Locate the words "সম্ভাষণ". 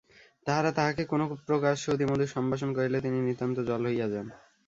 2.35-2.69